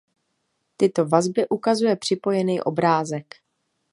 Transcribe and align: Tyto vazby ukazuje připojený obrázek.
Tyto 0.77 1.05
vazby 1.05 1.47
ukazuje 1.49 1.95
připojený 1.95 2.61
obrázek. 2.61 3.35